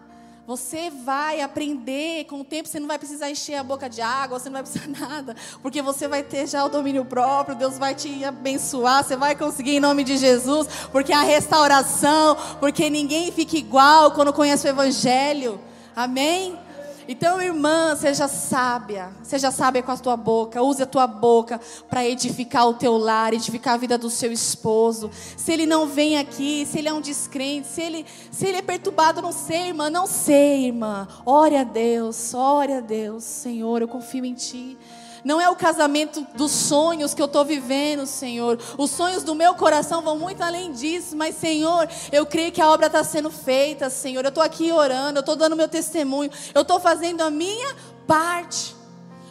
[0.46, 4.38] Você vai aprender com o tempo, você não vai precisar encher a boca de água,
[4.38, 7.96] você não vai precisar nada, porque você vai ter já o domínio próprio, Deus vai
[7.96, 13.56] te abençoar, você vai conseguir em nome de Jesus, porque a restauração, porque ninguém fica
[13.56, 15.62] igual quando conhece o Evangelho.
[15.96, 16.60] Amém?
[17.08, 22.08] Então, irmã, seja sábia, seja sábia com a tua boca, use a tua boca para
[22.08, 25.12] edificar o teu lar, edificar a vida do seu esposo.
[25.36, 28.62] Se ele não vem aqui, se ele é um descrente, se ele, se ele é
[28.62, 31.08] perturbado, não sei, irmã, não sei, irmã.
[31.26, 34.78] Ore a Deus, ore a Deus, Senhor, eu confio em Ti.
[35.24, 38.60] Não é o casamento dos sonhos que eu estou vivendo, Senhor.
[38.78, 42.70] Os sonhos do meu coração vão muito além disso, mas, Senhor, eu creio que a
[42.70, 44.24] obra está sendo feita, Senhor.
[44.26, 48.76] Eu estou aqui orando, eu estou dando meu testemunho, eu estou fazendo a minha parte.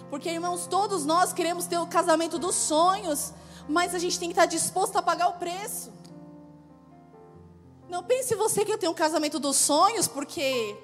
[0.09, 3.33] Porque, irmãos, todos nós queremos ter o casamento dos sonhos,
[3.69, 5.93] mas a gente tem que estar disposto a pagar o preço.
[7.89, 10.75] Não pense você que eu tenho um casamento dos sonhos, porque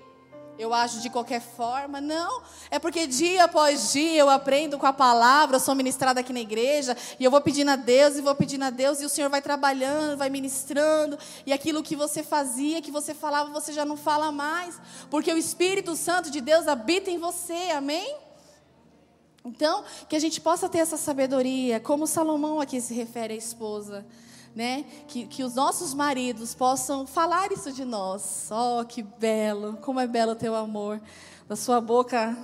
[0.58, 2.00] eu ajo de qualquer forma.
[2.00, 6.32] Não, é porque dia após dia eu aprendo com a palavra, eu sou ministrada aqui
[6.32, 9.08] na igreja, e eu vou pedindo a Deus, e vou pedindo a Deus, e o
[9.08, 13.84] Senhor vai trabalhando, vai ministrando, e aquilo que você fazia, que você falava, você já
[13.84, 18.16] não fala mais, porque o Espírito Santo de Deus habita em você, amém?
[19.44, 24.04] Então, que a gente possa ter essa sabedoria, como Salomão aqui se refere à esposa
[24.58, 24.84] né?
[25.06, 28.50] Que, que os nossos maridos possam falar isso de nós.
[28.50, 31.00] Oh, que belo, como é belo o teu amor.
[31.48, 32.36] Da sua boca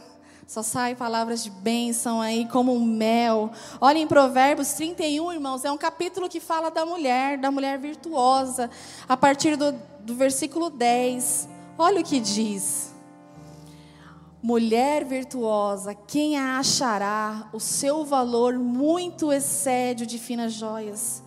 [0.46, 3.50] só saem palavras de bênção aí, como um mel.
[3.80, 8.70] Olha em Provérbios 31, irmãos, é um capítulo que fala da mulher, da mulher virtuosa.
[9.08, 12.94] A partir do, do versículo 10, olha o que diz.
[14.40, 17.48] Mulher virtuosa, quem a achará?
[17.52, 21.24] O seu valor muito excede de finas joias.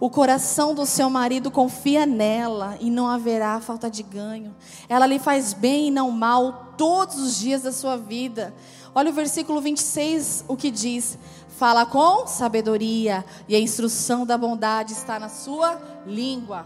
[0.00, 4.56] O coração do seu marido confia nela e não haverá falta de ganho.
[4.88, 8.54] Ela lhe faz bem e não mal todos os dias da sua vida.
[8.94, 11.18] Olha o versículo 26, o que diz:
[11.50, 16.64] Fala com sabedoria e a instrução da bondade está na sua língua.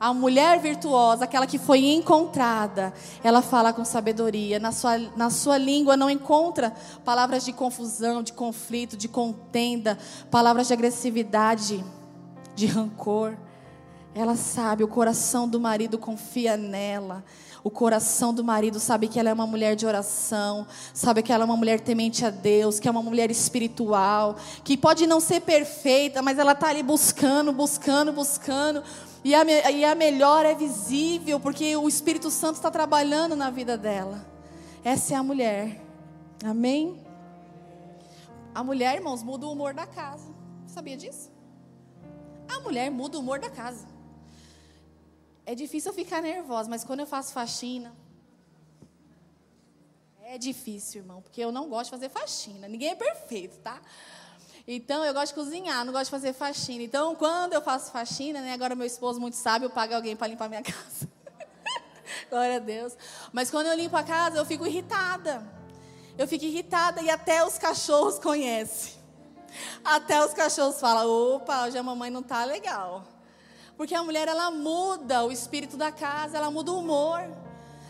[0.00, 4.58] A mulher virtuosa, aquela que foi encontrada, ela fala com sabedoria.
[4.58, 9.96] Na sua, na sua língua não encontra palavras de confusão, de conflito, de contenda,
[10.28, 11.84] palavras de agressividade
[12.54, 13.36] de rancor.
[14.14, 17.24] Ela sabe, o coração do marido confia nela.
[17.64, 21.44] O coração do marido sabe que ela é uma mulher de oração, sabe que ela
[21.44, 25.40] é uma mulher temente a Deus, que é uma mulher espiritual, que pode não ser
[25.40, 28.84] perfeita, mas ela está ali buscando, buscando, buscando.
[29.24, 33.78] E a, e a melhor é visível, porque o Espírito Santo está trabalhando na vida
[33.78, 34.24] dela.
[34.84, 35.80] Essa é a mulher.
[36.44, 37.02] Amém?
[38.54, 40.30] A mulher, irmãos, muda o humor da casa.
[40.66, 41.33] Sabia disso?
[42.48, 43.86] A mulher muda o humor da casa.
[45.46, 47.94] É difícil eu ficar nervosa, mas quando eu faço faxina.
[50.22, 52.66] É difícil, irmão, porque eu não gosto de fazer faxina.
[52.66, 53.80] Ninguém é perfeito, tá?
[54.66, 56.82] Então, eu gosto de cozinhar, não gosto de fazer faxina.
[56.82, 60.26] Então, quando eu faço faxina, né, agora meu esposo muito sabe, eu pago alguém para
[60.26, 61.08] limpar minha casa.
[62.30, 62.96] Glória a Deus.
[63.32, 65.46] Mas quando eu limpo a casa, eu fico irritada.
[66.16, 69.03] Eu fico irritada e até os cachorros conhecem.
[69.84, 73.04] Até os cachorros falam: opa, hoje a mamãe não tá legal.
[73.76, 77.28] Porque a mulher, ela muda o espírito da casa, ela muda o humor.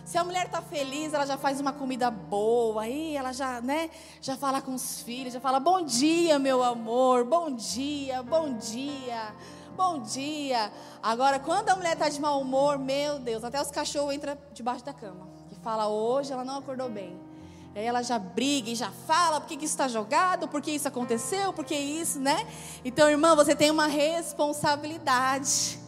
[0.05, 3.89] Se a mulher está feliz, ela já faz uma comida boa, aí ela já, né,
[4.21, 7.25] já fala com os filhos, já fala: "Bom dia, meu amor.
[7.25, 9.35] Bom dia, bom dia.
[9.75, 10.71] Bom dia".
[11.03, 14.85] Agora, quando a mulher está de mau humor, meu Deus, até os cachorros entram debaixo
[14.85, 17.34] da cama e fala: "Hoje ela não acordou bem".
[17.75, 21.53] Ela já briga e já fala por que isso está jogado, por que isso aconteceu,
[21.53, 22.47] por que isso, né?
[22.85, 25.79] Então, irmã, você tem uma responsabilidade.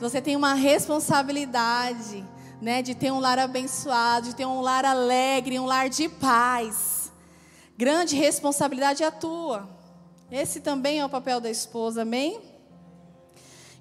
[0.00, 2.24] Você tem uma responsabilidade,
[2.60, 7.12] né, de ter um lar abençoado, de ter um lar alegre, um lar de paz.
[7.76, 9.68] Grande responsabilidade é a tua.
[10.32, 12.53] Esse também é o papel da esposa, amém?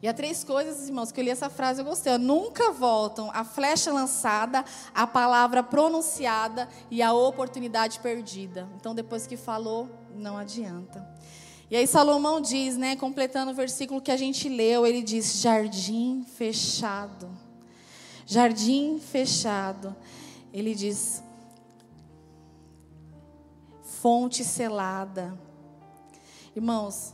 [0.04, 2.18] E há três coisas, irmãos, que eu li essa frase eu gostei.
[2.18, 8.68] Nunca voltam a flecha lançada, a palavra pronunciada e a oportunidade perdida.
[8.76, 11.08] Então, depois que falou, não adianta.
[11.72, 16.26] E aí Salomão diz, né, completando o versículo que a gente leu, ele diz: jardim
[16.36, 17.30] fechado.
[18.26, 19.96] Jardim fechado.
[20.52, 21.24] Ele diz:
[23.84, 25.34] fonte selada.
[26.54, 27.13] Irmãos,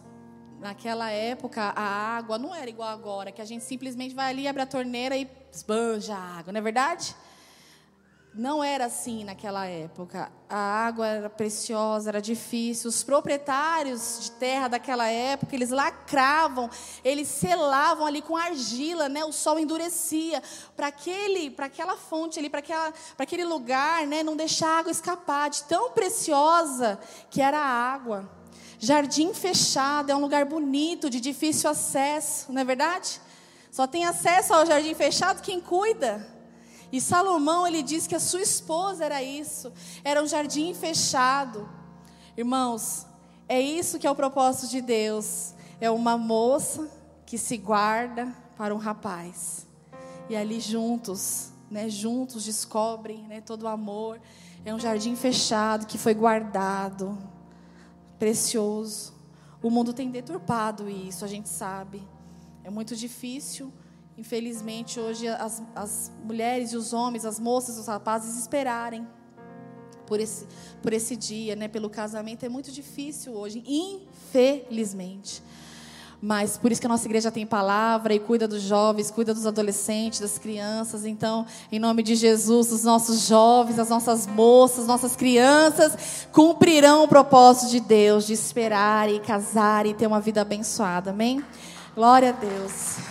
[0.60, 4.62] naquela época, a água não era igual agora, que a gente simplesmente vai ali, abre
[4.62, 7.16] a torneira e esbanja a água, não é verdade?
[8.34, 10.32] Não era assim naquela época.
[10.48, 12.88] A água era preciosa, era difícil.
[12.88, 16.70] Os proprietários de terra daquela época, eles lacravam,
[17.04, 19.26] eles selavam ali com argila, né?
[19.26, 20.44] O sol endurecia
[20.76, 24.22] para aquele, para aquela fonte ali, para aquela, para aquele lugar, né?
[24.22, 27.00] Não deixar a água escapar, de tão preciosa
[27.32, 28.39] que era a água.
[28.82, 33.20] Jardim fechado é um lugar bonito, de difícil acesso, não é verdade?
[33.70, 36.26] Só tem acesso ao jardim fechado quem cuida.
[36.90, 41.70] E Salomão, ele diz que a sua esposa era isso, era um jardim fechado.
[42.38, 43.06] Irmãos,
[43.50, 45.54] é isso que é o propósito de Deus.
[45.82, 46.90] É uma moça
[47.26, 49.68] que se guarda para um rapaz.
[50.30, 54.22] E ali juntos, né, juntos descobrem, né, todo o amor.
[54.64, 57.18] É um jardim fechado que foi guardado
[58.20, 59.14] precioso.
[59.64, 62.06] O mundo tem deturpado isso, a gente sabe.
[62.64, 63.74] É muito difícil,
[64.18, 69.08] infelizmente, hoje as, as mulheres e os homens, as moças os rapazes esperarem
[70.06, 70.46] por esse,
[70.82, 72.46] por esse dia, né, pelo casamento.
[72.46, 75.42] É muito difícil hoje, infelizmente.
[76.22, 79.46] Mas por isso que a nossa igreja tem palavra e cuida dos jovens, cuida dos
[79.46, 81.06] adolescentes, das crianças.
[81.06, 87.08] Então, em nome de Jesus, os nossos jovens, as nossas moças, nossas crianças cumprirão o
[87.08, 91.12] propósito de Deus de esperar e casar e ter uma vida abençoada.
[91.12, 91.44] Amém?
[91.96, 93.09] Glória a Deus.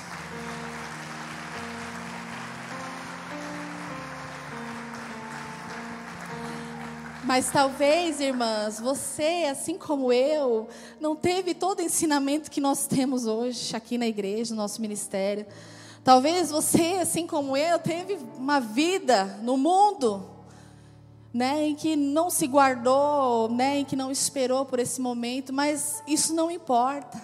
[7.29, 10.67] Mas talvez, irmãs, você, assim como eu,
[10.99, 15.45] não teve todo o ensinamento que nós temos hoje aqui na igreja, no nosso ministério.
[16.03, 20.27] Talvez você, assim como eu, teve uma vida no mundo,
[21.31, 26.03] né, em que não se guardou, né, em que não esperou por esse momento, mas
[26.07, 27.21] isso não importa.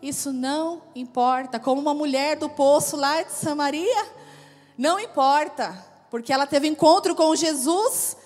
[0.00, 1.58] Isso não importa.
[1.58, 4.06] Como uma mulher do poço lá de Samaria,
[4.78, 5.76] não importa,
[6.08, 8.16] porque ela teve encontro com Jesus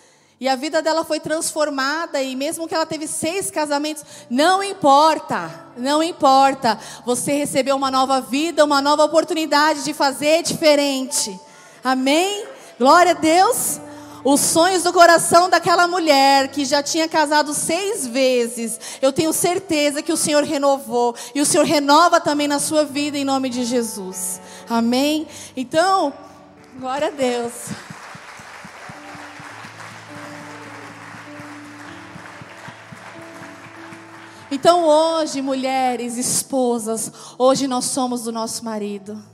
[0.42, 5.66] e a vida dela foi transformada, e mesmo que ela teve seis casamentos, não importa,
[5.76, 6.76] não importa.
[7.06, 11.38] Você recebeu uma nova vida, uma nova oportunidade de fazer diferente.
[11.84, 12.44] Amém?
[12.76, 13.80] Glória a Deus.
[14.24, 20.02] Os sonhos do coração daquela mulher que já tinha casado seis vezes, eu tenho certeza
[20.02, 23.64] que o Senhor renovou, e o Senhor renova também na sua vida, em nome de
[23.64, 24.40] Jesus.
[24.68, 25.28] Amém?
[25.56, 26.12] Então,
[26.80, 27.52] glória a Deus.
[34.54, 39.24] Então hoje, mulheres, esposas, hoje nós somos do nosso marido.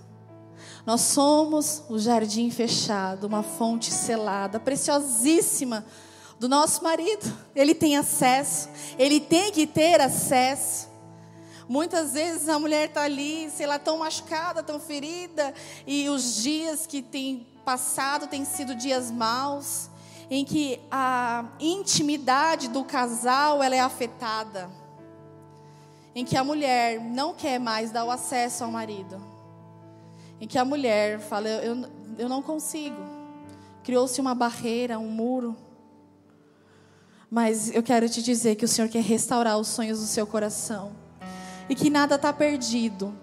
[0.87, 5.85] Nós somos o jardim fechado, uma fonte selada, preciosíssima
[6.38, 7.37] do nosso marido.
[7.52, 10.87] Ele tem acesso, ele tem que ter acesso.
[11.68, 15.52] Muitas vezes a mulher está ali, sei lá, tão machucada, tão ferida,
[15.85, 19.90] e os dias que tem passado têm sido dias maus,
[20.31, 24.77] em que a intimidade do casal ela é afetada
[26.18, 29.22] em que a mulher não quer mais dar o acesso ao marido,
[30.40, 33.00] em que a mulher fala: Eu, eu não consigo.
[33.85, 35.57] Criou-se uma barreira, um muro.
[37.31, 40.90] Mas eu quero te dizer que o Senhor quer restaurar os sonhos do seu coração
[41.68, 43.14] e que nada está perdido.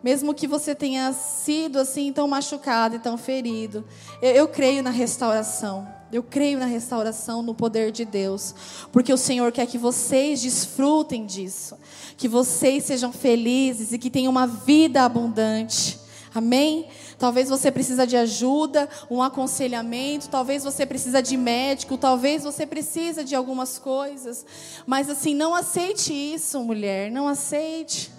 [0.00, 3.84] Mesmo que você tenha sido assim tão machucado e tão ferido,
[4.22, 5.99] eu, eu creio na restauração.
[6.12, 8.54] Eu creio na restauração, no poder de Deus,
[8.90, 11.76] porque o Senhor quer que vocês desfrutem disso,
[12.16, 15.98] que vocês sejam felizes e que tenham uma vida abundante.
[16.34, 16.88] Amém?
[17.18, 23.24] Talvez você precisa de ajuda, um aconselhamento, talvez você precisa de médico, talvez você precisa
[23.24, 24.46] de algumas coisas.
[24.86, 28.10] Mas assim, não aceite isso, mulher, não aceite.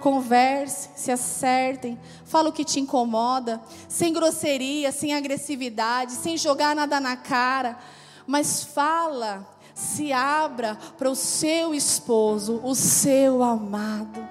[0.00, 7.00] Converse, se acertem, fala o que te incomoda, sem grosseria, sem agressividade, sem jogar nada
[7.00, 7.78] na cara,
[8.26, 14.26] mas fala, se abra para o seu esposo, o seu amado,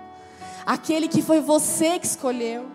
[0.66, 2.66] aquele que foi você que escolheu.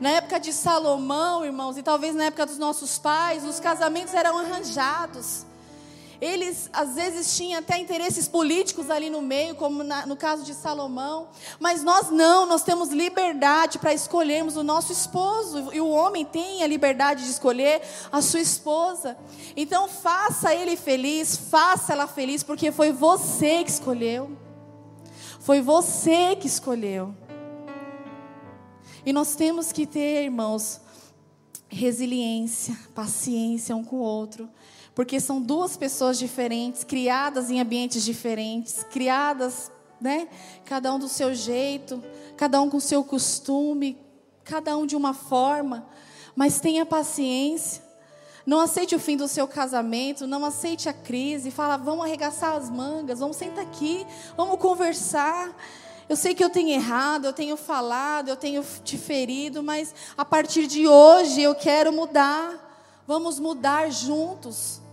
[0.00, 4.38] Na época de Salomão, irmãos, e talvez na época dos nossos pais, os casamentos eram
[4.38, 5.46] arranjados.
[6.20, 10.54] Eles às vezes tinham até interesses políticos ali no meio, como na, no caso de
[10.54, 11.28] Salomão,
[11.60, 16.62] mas nós não, nós temos liberdade para escolhermos o nosso esposo, e o homem tem
[16.62, 19.16] a liberdade de escolher a sua esposa.
[19.56, 24.36] Então faça ele feliz, faça ela feliz, porque foi você que escolheu.
[25.40, 27.14] Foi você que escolheu.
[29.04, 30.80] E nós temos que ter, irmãos,
[31.68, 34.48] resiliência, paciência um com o outro
[34.96, 40.26] porque são duas pessoas diferentes, criadas em ambientes diferentes, criadas, né?
[40.64, 42.02] Cada um do seu jeito,
[42.34, 43.98] cada um com o seu costume,
[44.42, 45.86] cada um de uma forma,
[46.34, 47.84] mas tenha paciência.
[48.46, 52.70] Não aceite o fim do seu casamento, não aceite a crise, fala, vamos arregaçar as
[52.70, 55.54] mangas, vamos sentar aqui, vamos conversar.
[56.08, 60.24] Eu sei que eu tenho errado, eu tenho falado, eu tenho te ferido, mas a
[60.24, 62.62] partir de hoje eu quero mudar.
[63.06, 64.85] Vamos mudar juntos.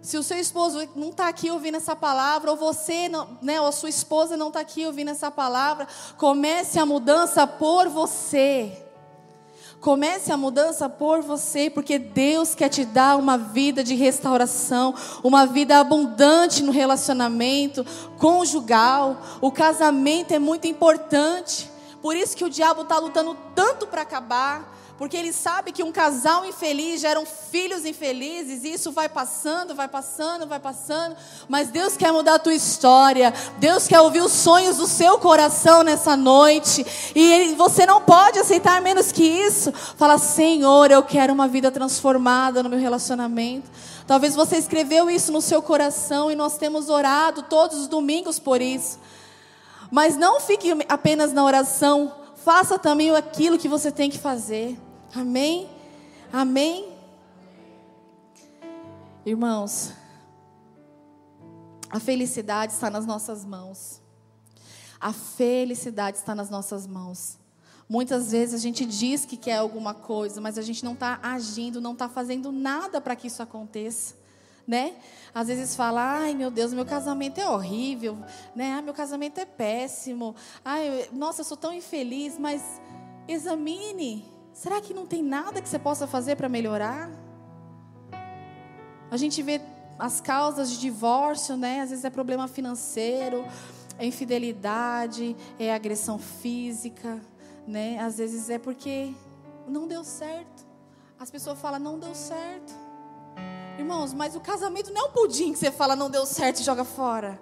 [0.00, 3.66] Se o seu esposo não está aqui ouvindo essa palavra, ou você, não, né, ou
[3.66, 8.84] a sua esposa não está aqui ouvindo essa palavra, comece a mudança por você.
[9.80, 15.46] Comece a mudança por você, porque Deus quer te dar uma vida de restauração, uma
[15.46, 17.84] vida abundante no relacionamento
[18.18, 19.22] conjugal.
[19.40, 21.70] O casamento é muito importante.
[22.02, 25.92] Por isso que o diabo está lutando tanto para acabar porque ele sabe que um
[25.92, 31.16] casal infeliz geram filhos infelizes, e isso vai passando, vai passando, vai passando.
[31.48, 35.84] Mas Deus quer mudar a tua história, Deus quer ouvir os sonhos do seu coração
[35.84, 36.84] nessa noite,
[37.14, 39.72] e você não pode aceitar menos que isso.
[39.72, 43.70] Fala, Senhor, eu quero uma vida transformada no meu relacionamento.
[44.04, 48.60] Talvez você escreveu isso no seu coração e nós temos orado todos os domingos por
[48.60, 48.98] isso.
[49.92, 52.12] Mas não fique apenas na oração,
[52.44, 54.76] faça também aquilo que você tem que fazer.
[55.14, 55.68] Amém?
[56.32, 56.92] Amém?
[59.24, 59.92] Irmãos,
[61.88, 64.00] a felicidade está nas nossas mãos.
[65.00, 67.38] A felicidade está nas nossas mãos.
[67.88, 71.80] Muitas vezes a gente diz que quer alguma coisa, mas a gente não está agindo,
[71.80, 74.14] não está fazendo nada para que isso aconteça.
[74.66, 74.96] Né?
[75.34, 78.18] Às vezes fala, ai meu Deus, meu casamento é horrível,
[78.54, 78.74] né?
[78.74, 82.62] Ai, meu casamento é péssimo, ai, nossa, eu sou tão infeliz, mas
[83.26, 87.08] examine, será que não tem nada que você possa fazer para melhorar?
[89.08, 89.60] A gente vê
[89.96, 91.80] as causas de divórcio, né?
[91.80, 93.46] Às vezes é problema financeiro,
[93.96, 97.20] é infidelidade, é agressão física,
[97.68, 98.00] né?
[98.00, 99.14] Às vezes é porque
[99.68, 100.66] não deu certo.
[101.20, 102.74] As pessoas falam, não deu certo.
[103.78, 106.64] Irmãos, mas o casamento não é um pudim que você fala, não deu certo e
[106.64, 107.40] joga fora.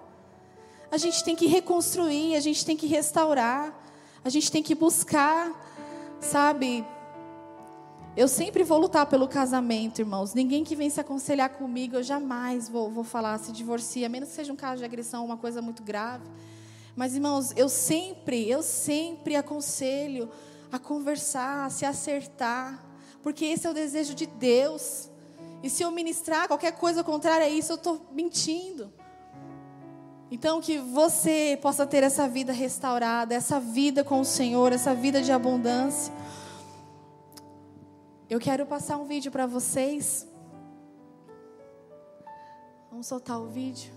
[0.91, 3.73] A gente tem que reconstruir, a gente tem que restaurar,
[4.23, 5.51] a gente tem que buscar,
[6.21, 6.85] sabe?
[8.17, 10.33] Eu sempre vou lutar pelo casamento, irmãos.
[10.33, 14.35] Ninguém que vem se aconselhar comigo, eu jamais vou, vou falar se divorcia, menos que
[14.35, 16.23] seja um caso de agressão, uma coisa muito grave.
[16.95, 20.31] Mas, irmãos, eu sempre, eu sempre aconselho
[20.71, 22.83] a conversar, a se acertar,
[23.21, 25.11] porque esse é o desejo de Deus.
[25.61, 28.91] E se eu ministrar qualquer coisa contrária a isso, eu estou mentindo.
[30.31, 35.21] Então, que você possa ter essa vida restaurada, essa vida com o Senhor, essa vida
[35.21, 36.11] de abundância.
[38.29, 40.27] Eu quero passar um vídeo para vocês.
[42.91, 43.96] Vamos soltar o vídeo.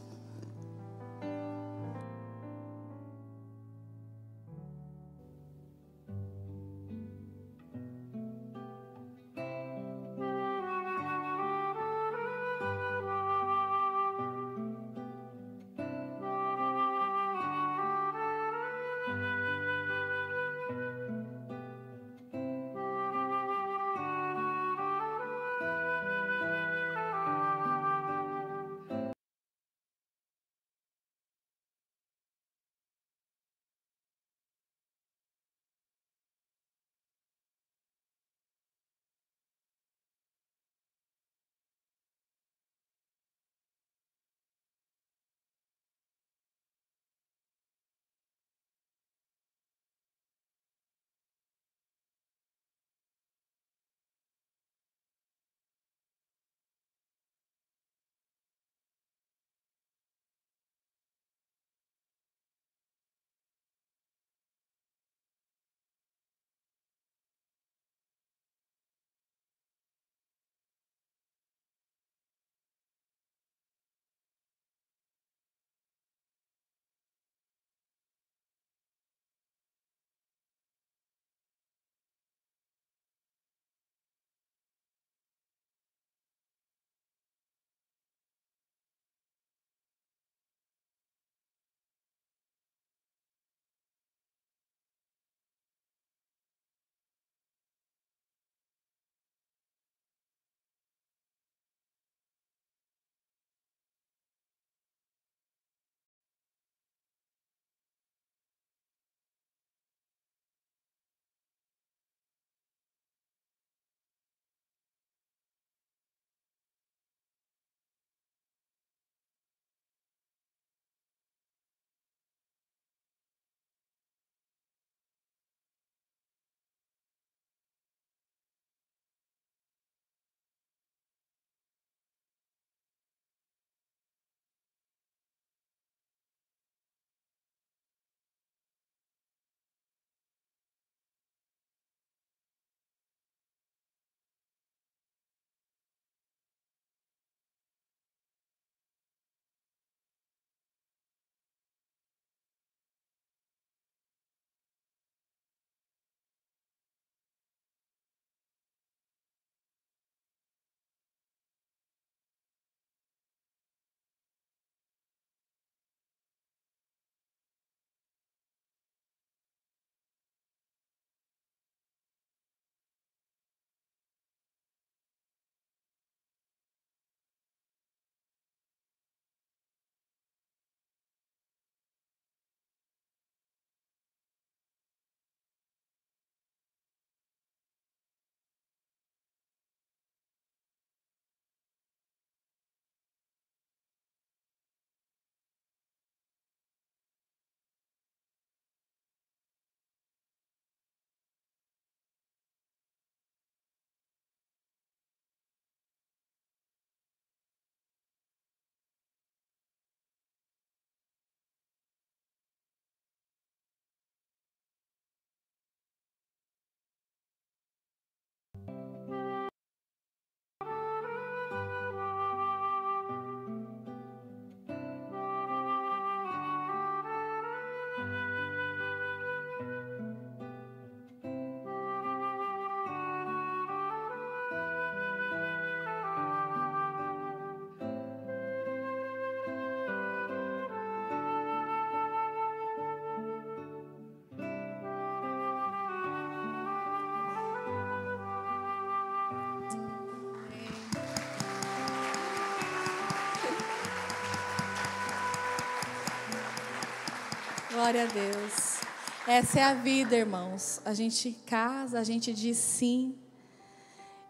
[257.81, 258.78] Glória a Deus.
[259.26, 260.83] Essa é a vida, irmãos.
[260.85, 263.14] A gente casa, a gente diz sim.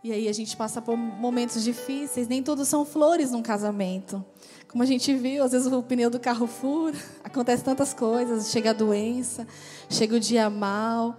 [0.04, 2.28] E aí a gente passa por momentos difíceis.
[2.28, 4.24] Nem tudo são flores num casamento.
[4.68, 8.70] Como a gente viu, às vezes o pneu do carro fura, acontece tantas coisas, chega
[8.70, 9.48] a doença,
[9.88, 11.18] chega o dia mal,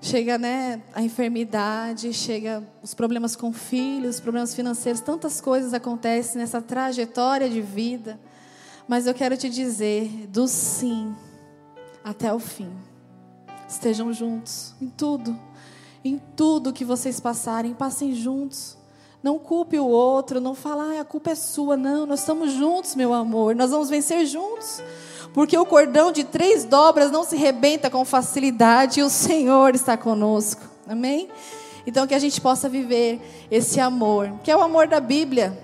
[0.00, 6.62] chega né, a enfermidade, chega os problemas com filhos, problemas financeiros, tantas coisas acontecem nessa
[6.62, 8.20] trajetória de vida.
[8.86, 11.12] Mas eu quero te dizer, do sim
[12.04, 12.70] até o fim.
[13.68, 15.38] Estejam juntos em tudo,
[16.04, 18.76] em tudo que vocês passarem, passem juntos.
[19.22, 21.76] Não culpe o outro, não fala, ah, a culpa é sua.
[21.76, 23.54] Não, nós estamos juntos, meu amor.
[23.54, 24.82] Nós vamos vencer juntos.
[25.32, 29.96] Porque o cordão de três dobras não se rebenta com facilidade e o Senhor está
[29.96, 30.62] conosco.
[30.86, 31.28] Amém?
[31.86, 35.58] Então que a gente possa viver esse amor, que é o amor da Bíblia,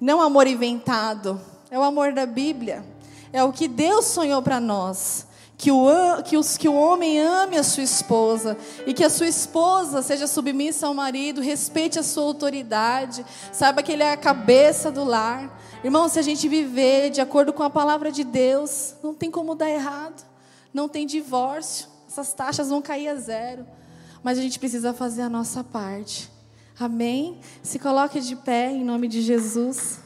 [0.00, 2.84] não amor inventado, é o amor da Bíblia.
[3.32, 5.26] É o que Deus sonhou para nós
[5.56, 9.28] que o, que, os, que o homem ame a sua esposa e que a sua
[9.28, 14.90] esposa seja submissa ao marido, respeite a sua autoridade, saiba que ele é a cabeça
[14.90, 15.60] do lar.
[15.82, 19.54] Irmão, se a gente viver de acordo com a palavra de Deus, não tem como
[19.54, 20.24] dar errado,
[20.72, 23.66] não tem divórcio, essas taxas vão cair a zero,
[24.22, 26.30] mas a gente precisa fazer a nossa parte.
[26.78, 27.38] Amém?
[27.62, 30.00] Se coloque de pé em nome de Jesus.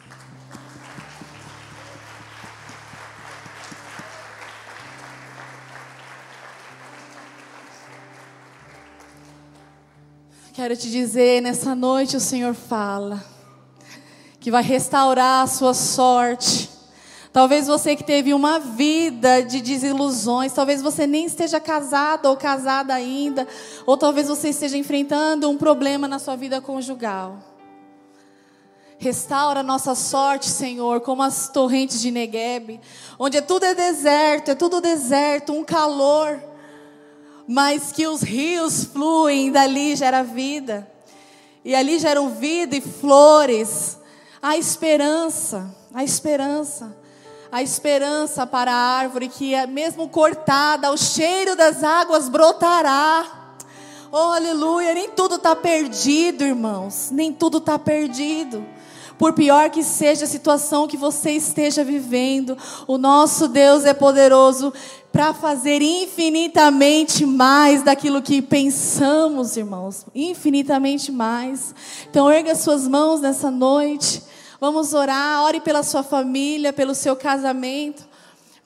[10.59, 13.25] Quero te dizer, nessa noite o Senhor fala
[14.41, 16.69] que vai restaurar a sua sorte.
[17.33, 22.93] Talvez você que teve uma vida de desilusões, talvez você nem esteja casado ou casada
[22.93, 23.47] ainda,
[23.87, 27.39] ou talvez você esteja enfrentando um problema na sua vida conjugal.
[28.99, 32.81] Restaura a nossa sorte, Senhor, como as torrentes de Negueb,
[33.17, 36.43] onde tudo é deserto, é tudo deserto, um calor
[37.49, 40.87] mas que os rios fluem, dali gera vida.
[41.65, 43.97] E ali geram vida e flores.
[44.43, 46.95] A esperança, a esperança.
[47.51, 53.57] A esperança para a árvore que, é mesmo cortada, o cheiro das águas brotará.
[54.13, 54.93] Oh, aleluia!
[54.93, 57.09] Nem tudo está perdido, irmãos.
[57.11, 58.63] Nem tudo está perdido.
[59.19, 62.57] Por pior que seja a situação que você esteja vivendo,
[62.87, 64.73] o nosso Deus é poderoso
[65.11, 70.07] para fazer infinitamente mais daquilo que pensamos, irmãos.
[70.15, 71.75] Infinitamente mais.
[72.09, 74.23] Então, erga suas mãos nessa noite.
[74.61, 75.43] Vamos orar.
[75.43, 78.07] Ore pela sua família, pelo seu casamento.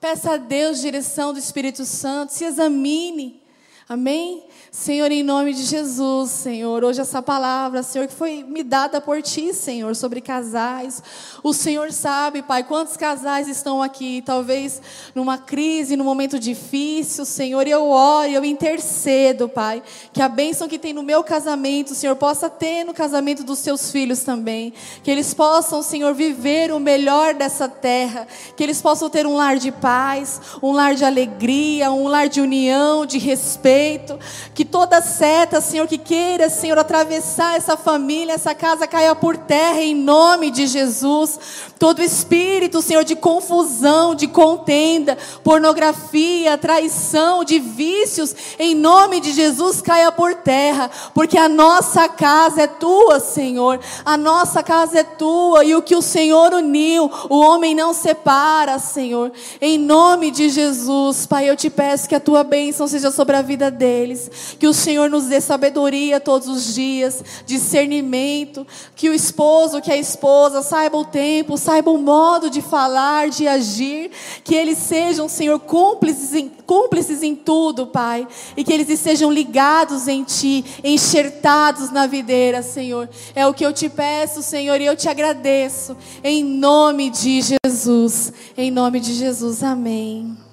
[0.00, 2.32] Peça a Deus direção do Espírito Santo.
[2.32, 3.40] Se examine.
[3.88, 4.42] Amém?
[4.74, 9.20] Senhor, em nome de Jesus, Senhor, hoje essa palavra, Senhor, que foi me dada por
[9.20, 11.02] Ti, Senhor, sobre casais.
[11.42, 14.80] O Senhor sabe, Pai, quantos casais estão aqui, talvez
[15.14, 20.78] numa crise, num momento difícil, Senhor, eu oro, eu intercedo, Pai, que a bênção que
[20.78, 24.72] tem no meu casamento, Senhor, possa ter no casamento dos Seus filhos também.
[25.02, 28.26] Que eles possam, Senhor, viver o melhor dessa terra.
[28.56, 32.40] Que eles possam ter um lar de paz, um lar de alegria, um lar de
[32.40, 34.18] união, de respeito.
[34.54, 39.36] Que que toda seta, Senhor, que queira, Senhor, atravessar essa família, essa casa caia por
[39.36, 41.36] terra em nome de Jesus.
[41.80, 49.82] Todo espírito, Senhor, de confusão, de contenda, pornografia, traição, de vícios, em nome de Jesus
[49.82, 53.80] caia por terra, porque a nossa casa é tua, Senhor.
[54.04, 58.78] A nossa casa é tua e o que o Senhor uniu, o homem não separa,
[58.78, 59.32] Senhor.
[59.60, 63.42] Em nome de Jesus, Pai, eu te peço que a tua bênção seja sobre a
[63.42, 69.80] vida deles que o Senhor nos dê sabedoria todos os dias, discernimento, que o esposo,
[69.80, 74.10] que a esposa saiba o tempo, saiba o modo de falar, de agir,
[74.44, 78.26] que eles sejam, Senhor, cúmplices em, cúmplices em tudo, Pai,
[78.56, 83.08] e que eles estejam ligados em Ti, enxertados na videira, Senhor.
[83.34, 88.32] É o que eu te peço, Senhor, e eu te agradeço, em nome de Jesus,
[88.56, 90.51] em nome de Jesus, amém.